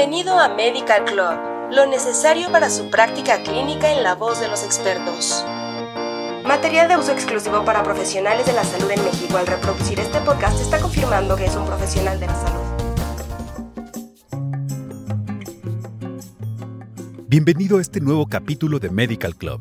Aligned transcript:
Bienvenido 0.00 0.38
a 0.38 0.48
Medical 0.48 1.04
Club, 1.04 1.72
lo 1.72 1.84
necesario 1.84 2.50
para 2.50 2.70
su 2.70 2.88
práctica 2.88 3.42
clínica 3.42 3.92
en 3.92 4.02
la 4.02 4.14
voz 4.14 4.40
de 4.40 4.48
los 4.48 4.64
expertos. 4.64 5.44
Material 6.42 6.88
de 6.88 6.96
uso 6.96 7.12
exclusivo 7.12 7.66
para 7.66 7.82
profesionales 7.82 8.46
de 8.46 8.54
la 8.54 8.64
salud 8.64 8.90
en 8.90 9.04
México. 9.04 9.36
Al 9.36 9.46
reproducir 9.46 10.00
este 10.00 10.18
podcast 10.20 10.58
está 10.58 10.80
confirmando 10.80 11.36
que 11.36 11.44
es 11.44 11.54
un 11.54 11.66
profesional 11.66 12.18
de 12.18 12.26
la 12.28 12.34
salud. 12.34 12.62
Bienvenido 17.28 17.76
a 17.76 17.82
este 17.82 18.00
nuevo 18.00 18.26
capítulo 18.26 18.78
de 18.78 18.88
Medical 18.88 19.36
Club. 19.36 19.60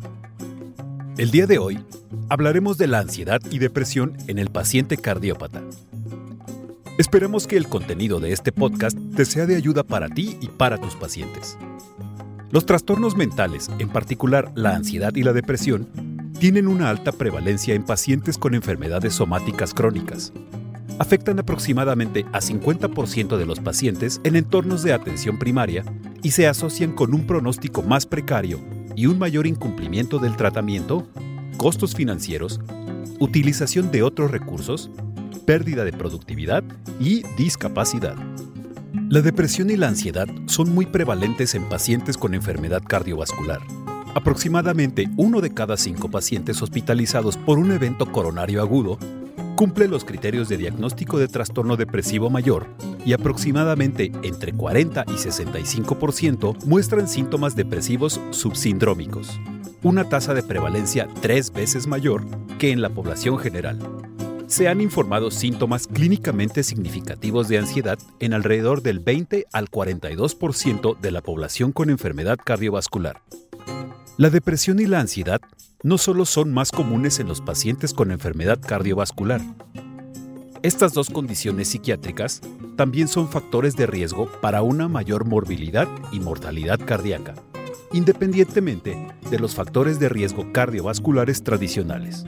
El 1.17 1.31
día 1.31 1.47
de 1.47 1.57
hoy 1.57 1.83
hablaremos 2.29 2.77
de 2.77 2.87
la 2.87 2.99
ansiedad 2.99 3.41
y 3.51 3.59
depresión 3.59 4.15
en 4.27 4.39
el 4.39 4.49
paciente 4.49 4.95
cardiópata. 4.95 5.61
Esperemos 6.99 7.47
que 7.47 7.55
el 7.55 7.69
contenido 7.69 8.19
de 8.19 8.33
este 8.33 8.51
podcast 8.51 8.97
te 9.15 9.23
sea 9.23 9.45
de 9.45 9.55
ayuda 9.55 9.83
para 9.83 10.09
ti 10.09 10.35
y 10.41 10.49
para 10.49 10.77
tus 10.77 10.95
pacientes. 10.95 11.57
Los 12.51 12.65
trastornos 12.65 13.15
mentales, 13.15 13.69
en 13.79 13.87
particular 13.87 14.51
la 14.53 14.75
ansiedad 14.75 15.15
y 15.15 15.23
la 15.23 15.31
depresión, 15.31 15.87
tienen 16.39 16.67
una 16.67 16.89
alta 16.89 17.13
prevalencia 17.13 17.73
en 17.73 17.85
pacientes 17.85 18.37
con 18.37 18.53
enfermedades 18.53 19.13
somáticas 19.13 19.73
crónicas. 19.73 20.33
Afectan 20.99 21.39
aproximadamente 21.39 22.25
a 22.33 22.41
50% 22.41 23.37
de 23.37 23.45
los 23.45 23.61
pacientes 23.61 24.19
en 24.25 24.35
entornos 24.35 24.83
de 24.83 24.91
atención 24.91 25.39
primaria 25.39 25.85
y 26.21 26.31
se 26.31 26.47
asocian 26.49 26.91
con 26.91 27.13
un 27.13 27.25
pronóstico 27.25 27.81
más 27.81 28.05
precario 28.07 28.59
y 28.97 29.05
un 29.05 29.19
mayor 29.19 29.47
incumplimiento 29.47 30.19
del 30.19 30.35
tratamiento, 30.35 31.07
costos 31.55 31.95
financieros, 31.95 32.59
utilización 33.21 33.89
de 33.89 34.03
otros 34.03 34.31
recursos, 34.31 34.91
pérdida 35.49 35.83
de 35.83 35.91
productividad 35.91 36.63
y 36.99 37.23
discapacidad. 37.35 38.13
La 39.09 39.21
depresión 39.21 39.71
y 39.71 39.77
la 39.77 39.87
ansiedad 39.87 40.27
son 40.45 40.75
muy 40.75 40.85
prevalentes 40.85 41.55
en 41.55 41.67
pacientes 41.67 42.17
con 42.17 42.35
enfermedad 42.35 42.83
cardiovascular. 42.87 43.59
Aproximadamente 44.13 45.09
uno 45.17 45.41
de 45.41 45.51
cada 45.51 45.75
cinco 45.75 46.11
pacientes 46.11 46.61
hospitalizados 46.61 47.35
por 47.35 47.57
un 47.57 47.71
evento 47.71 48.11
coronario 48.11 48.61
agudo 48.61 48.99
cumple 49.55 49.87
los 49.87 50.05
criterios 50.05 50.49
de 50.49 50.57
diagnóstico 50.57 51.17
de 51.17 51.27
trastorno 51.27 51.77
depresivo 51.77 52.29
mayor 52.29 52.67
y 53.03 53.13
aproximadamente 53.13 54.11
entre 54.21 54.53
40 54.53 55.05
y 55.07 55.13
65% 55.13 56.63
muestran 56.65 57.07
síntomas 57.07 57.55
depresivos 57.55 58.21
subsindrómicos, 58.29 59.39
una 59.81 60.07
tasa 60.07 60.35
de 60.35 60.43
prevalencia 60.43 61.07
tres 61.21 61.51
veces 61.51 61.87
mayor 61.87 62.23
que 62.59 62.69
en 62.69 62.83
la 62.83 62.91
población 62.91 63.39
general 63.39 63.79
se 64.49 64.67
han 64.67 64.81
informado 64.81 65.29
síntomas 65.29 65.85
clínicamente 65.87 66.63
significativos 66.63 67.47
de 67.47 67.59
ansiedad 67.59 67.99
en 68.19 68.33
alrededor 68.33 68.81
del 68.81 68.99
20 68.99 69.45
al 69.53 69.69
42% 69.69 70.99
de 70.99 71.11
la 71.11 71.21
población 71.21 71.71
con 71.71 71.91
enfermedad 71.91 72.37
cardiovascular. 72.43 73.21
La 74.17 74.31
depresión 74.31 74.79
y 74.79 74.87
la 74.87 74.99
ansiedad 74.99 75.39
no 75.83 75.99
solo 75.99 76.25
son 76.25 76.51
más 76.51 76.71
comunes 76.71 77.19
en 77.19 77.27
los 77.27 77.41
pacientes 77.41 77.93
con 77.93 78.11
enfermedad 78.11 78.59
cardiovascular. 78.59 79.39
Estas 80.63 80.93
dos 80.93 81.11
condiciones 81.11 81.69
psiquiátricas 81.69 82.41
también 82.75 83.07
son 83.07 83.29
factores 83.29 83.75
de 83.75 83.85
riesgo 83.85 84.29
para 84.41 84.63
una 84.63 84.87
mayor 84.87 85.25
morbilidad 85.25 85.87
y 86.11 86.19
mortalidad 86.19 86.79
cardíaca, 86.83 87.35
independientemente 87.93 88.97
de 89.29 89.39
los 89.39 89.53
factores 89.53 89.99
de 89.99 90.09
riesgo 90.09 90.51
cardiovasculares 90.51 91.43
tradicionales. 91.43 92.25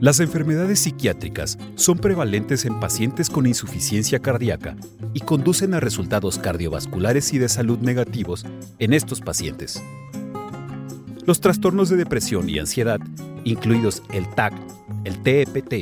Las 0.00 0.20
enfermedades 0.20 0.80
psiquiátricas 0.80 1.58
son 1.76 1.98
prevalentes 1.98 2.64
en 2.64 2.78
pacientes 2.80 3.30
con 3.30 3.46
insuficiencia 3.46 4.18
cardíaca 4.18 4.76
y 5.14 5.20
conducen 5.20 5.72
a 5.74 5.80
resultados 5.80 6.38
cardiovasculares 6.38 7.32
y 7.32 7.38
de 7.38 7.48
salud 7.48 7.78
negativos 7.78 8.44
en 8.78 8.92
estos 8.92 9.20
pacientes. 9.20 9.82
Los 11.26 11.40
trastornos 11.40 11.88
de 11.88 11.96
depresión 11.96 12.50
y 12.50 12.58
ansiedad, 12.58 13.00
incluidos 13.44 14.02
el 14.12 14.28
TAC, 14.34 14.52
el 15.04 15.22
TEPT 15.22 15.74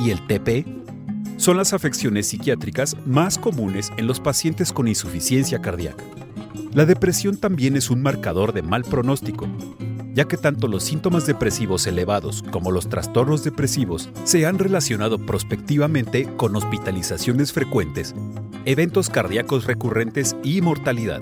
y 0.00 0.10
el 0.10 0.26
TP, 0.26 0.66
son 1.38 1.56
las 1.56 1.72
afecciones 1.72 2.28
psiquiátricas 2.28 2.96
más 3.06 3.38
comunes 3.38 3.92
en 3.96 4.06
los 4.06 4.20
pacientes 4.20 4.72
con 4.72 4.88
insuficiencia 4.88 5.60
cardíaca. 5.60 6.04
La 6.72 6.84
depresión 6.84 7.38
también 7.38 7.76
es 7.76 7.90
un 7.90 8.02
marcador 8.02 8.52
de 8.52 8.62
mal 8.62 8.82
pronóstico, 8.82 9.48
ya 10.16 10.24
que 10.24 10.38
tanto 10.38 10.66
los 10.66 10.82
síntomas 10.82 11.26
depresivos 11.26 11.86
elevados 11.86 12.42
como 12.50 12.72
los 12.72 12.88
trastornos 12.88 13.44
depresivos 13.44 14.08
se 14.24 14.46
han 14.46 14.58
relacionado 14.58 15.18
prospectivamente 15.18 16.26
con 16.38 16.56
hospitalizaciones 16.56 17.52
frecuentes, 17.52 18.14
eventos 18.64 19.10
cardíacos 19.10 19.66
recurrentes 19.66 20.34
y 20.42 20.62
mortalidad. 20.62 21.20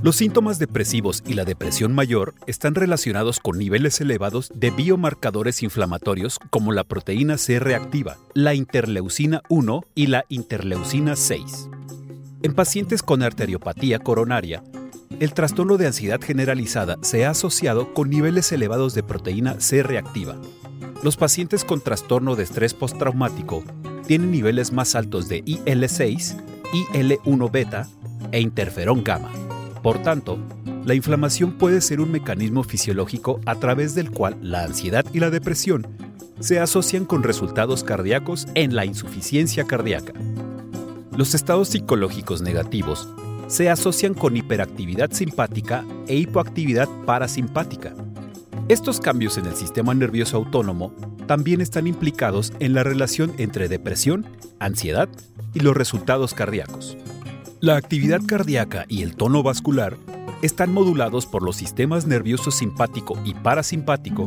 Los 0.00 0.14
síntomas 0.14 0.60
depresivos 0.60 1.24
y 1.26 1.34
la 1.34 1.44
depresión 1.44 1.92
mayor 1.92 2.34
están 2.46 2.76
relacionados 2.76 3.40
con 3.40 3.58
niveles 3.58 4.00
elevados 4.00 4.52
de 4.54 4.70
biomarcadores 4.70 5.64
inflamatorios 5.64 6.38
como 6.50 6.70
la 6.70 6.84
proteína 6.84 7.36
C 7.36 7.58
reactiva, 7.58 8.16
la 8.32 8.54
interleucina 8.54 9.42
1 9.48 9.84
y 9.96 10.06
la 10.06 10.24
interleucina 10.28 11.16
6. 11.16 11.68
En 12.42 12.54
pacientes 12.54 13.02
con 13.02 13.22
arteriopatía 13.22 13.98
coronaria, 13.98 14.62
el 15.20 15.32
trastorno 15.32 15.76
de 15.76 15.86
ansiedad 15.86 16.20
generalizada 16.20 16.98
se 17.02 17.24
ha 17.24 17.30
asociado 17.30 17.94
con 17.94 18.10
niveles 18.10 18.50
elevados 18.52 18.94
de 18.94 19.02
proteína 19.02 19.60
C 19.60 19.82
reactiva. 19.82 20.36
Los 21.02 21.16
pacientes 21.16 21.64
con 21.64 21.80
trastorno 21.80 22.36
de 22.36 22.44
estrés 22.44 22.74
postraumático 22.74 23.62
tienen 24.06 24.30
niveles 24.30 24.72
más 24.72 24.94
altos 24.94 25.28
de 25.28 25.44
IL6, 25.44 26.36
IL1 26.72 27.50
beta 27.50 27.88
e 28.32 28.40
interferón 28.40 29.04
gamma. 29.04 29.30
Por 29.82 30.02
tanto, 30.02 30.38
la 30.84 30.94
inflamación 30.94 31.52
puede 31.52 31.80
ser 31.80 32.00
un 32.00 32.10
mecanismo 32.10 32.62
fisiológico 32.62 33.40
a 33.46 33.54
través 33.56 33.94
del 33.94 34.10
cual 34.10 34.36
la 34.42 34.64
ansiedad 34.64 35.04
y 35.12 35.20
la 35.20 35.30
depresión 35.30 35.86
se 36.40 36.58
asocian 36.58 37.04
con 37.04 37.22
resultados 37.22 37.84
cardíacos 37.84 38.46
en 38.54 38.74
la 38.74 38.84
insuficiencia 38.84 39.64
cardíaca. 39.64 40.12
Los 41.16 41.34
estados 41.34 41.68
psicológicos 41.68 42.42
negativos 42.42 43.08
se 43.46 43.70
asocian 43.70 44.14
con 44.14 44.36
hiperactividad 44.36 45.10
simpática 45.12 45.84
e 46.06 46.16
hipoactividad 46.16 46.88
parasimpática. 47.06 47.94
Estos 48.68 49.00
cambios 49.00 49.36
en 49.36 49.46
el 49.46 49.54
sistema 49.54 49.94
nervioso 49.94 50.36
autónomo 50.38 50.94
también 51.26 51.60
están 51.60 51.86
implicados 51.86 52.52
en 52.60 52.74
la 52.74 52.82
relación 52.82 53.32
entre 53.38 53.68
depresión, 53.68 54.26
ansiedad 54.58 55.08
y 55.52 55.60
los 55.60 55.76
resultados 55.76 56.34
cardíacos. 56.34 56.96
La 57.60 57.76
actividad 57.76 58.20
cardíaca 58.26 58.84
y 58.88 59.02
el 59.02 59.16
tono 59.16 59.42
vascular 59.42 59.96
están 60.42 60.72
modulados 60.72 61.26
por 61.26 61.42
los 61.42 61.56
sistemas 61.56 62.06
nervioso 62.06 62.50
simpático 62.50 63.18
y 63.24 63.34
parasimpático. 63.34 64.26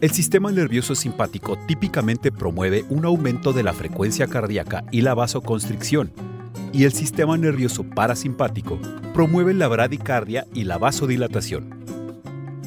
El 0.00 0.10
sistema 0.10 0.50
nervioso 0.50 0.94
simpático 0.94 1.58
típicamente 1.66 2.32
promueve 2.32 2.84
un 2.88 3.04
aumento 3.04 3.52
de 3.52 3.62
la 3.62 3.72
frecuencia 3.72 4.26
cardíaca 4.26 4.84
y 4.90 5.02
la 5.02 5.14
vasoconstricción, 5.14 6.10
y 6.72 6.84
el 6.84 6.92
sistema 6.92 7.36
nervioso 7.36 7.84
parasimpático 7.84 8.78
promueve 9.12 9.54
la 9.54 9.68
bradicardia 9.68 10.46
y 10.54 10.64
la 10.64 10.78
vasodilatación. 10.78 11.82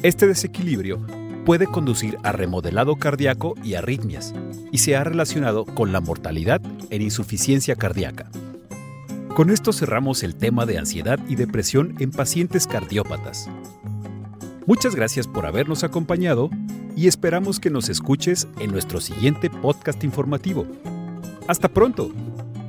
Este 0.02 0.26
desequilibrio 0.26 1.04
puede 1.44 1.66
conducir 1.66 2.18
a 2.22 2.32
remodelado 2.32 2.96
cardíaco 2.96 3.54
y 3.62 3.74
arritmias, 3.74 4.34
y 4.72 4.78
se 4.78 4.96
ha 4.96 5.04
relacionado 5.04 5.64
con 5.64 5.92
la 5.92 6.00
mortalidad 6.00 6.60
en 6.90 7.02
insuficiencia 7.02 7.76
cardíaca. 7.76 8.30
Con 9.34 9.50
esto 9.50 9.72
cerramos 9.72 10.22
el 10.22 10.34
tema 10.34 10.66
de 10.66 10.78
ansiedad 10.78 11.18
y 11.28 11.36
depresión 11.36 11.94
en 11.98 12.10
pacientes 12.10 12.66
cardiópatas. 12.66 13.48
Muchas 14.66 14.94
gracias 14.96 15.28
por 15.28 15.46
habernos 15.46 15.84
acompañado 15.84 16.50
y 16.96 17.06
esperamos 17.06 17.60
que 17.60 17.70
nos 17.70 17.88
escuches 17.88 18.48
en 18.58 18.72
nuestro 18.72 19.00
siguiente 19.00 19.50
podcast 19.50 20.02
informativo. 20.02 20.66
Hasta 21.46 21.68
pronto 21.68 22.10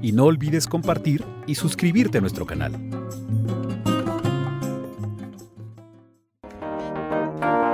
y 0.01 0.11
no 0.11 0.25
olvides 0.25 0.67
compartir 0.67 1.23
y 1.45 1.55
suscribirte 1.55 2.17
a 2.17 2.21
nuestro 2.21 2.45
canal. 2.45 2.73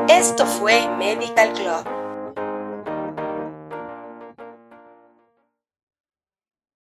Esto 0.07 0.45
fue 0.45 0.87
Medical 0.97 1.53
Club 1.53 1.92